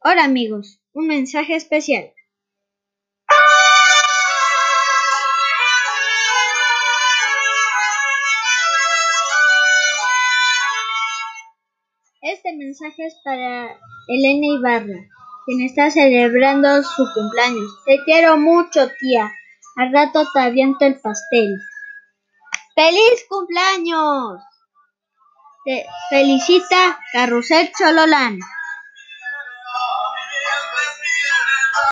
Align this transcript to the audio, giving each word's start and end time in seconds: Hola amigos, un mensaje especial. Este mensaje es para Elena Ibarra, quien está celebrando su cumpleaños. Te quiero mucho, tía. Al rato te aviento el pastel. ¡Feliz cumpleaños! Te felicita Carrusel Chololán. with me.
Hola 0.00 0.22
amigos, 0.22 0.80
un 0.92 1.08
mensaje 1.08 1.56
especial. 1.56 2.14
Este 12.22 12.54
mensaje 12.56 13.06
es 13.06 13.16
para 13.24 13.76
Elena 14.06 14.46
Ibarra, 14.46 15.08
quien 15.46 15.62
está 15.62 15.90
celebrando 15.90 16.80
su 16.84 17.04
cumpleaños. 17.12 17.68
Te 17.84 17.98
quiero 18.04 18.36
mucho, 18.36 18.88
tía. 19.00 19.32
Al 19.74 19.92
rato 19.92 20.22
te 20.32 20.38
aviento 20.38 20.84
el 20.84 21.00
pastel. 21.00 21.58
¡Feliz 22.76 23.26
cumpleaños! 23.28 24.40
Te 25.64 25.86
felicita 26.08 27.00
Carrusel 27.12 27.72
Chololán. 27.76 28.38
with 30.74 30.96
me. 31.02 31.17